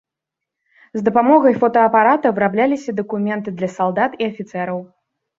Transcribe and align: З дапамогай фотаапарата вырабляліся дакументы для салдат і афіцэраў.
З 0.99 1.01
дапамогай 1.09 1.53
фотаапарата 1.63 2.31
вырабляліся 2.37 2.95
дакументы 3.01 3.53
для 3.59 3.69
салдат 3.75 4.17
і 4.23 4.27
афіцэраў. 4.31 4.79